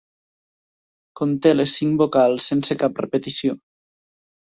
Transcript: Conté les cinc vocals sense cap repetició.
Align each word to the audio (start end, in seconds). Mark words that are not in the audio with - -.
Conté 1.19 1.51
les 1.57 1.73
cinc 1.79 1.99
vocals 2.03 2.47
sense 2.53 2.79
cap 2.85 3.03
repetició. 3.03 3.55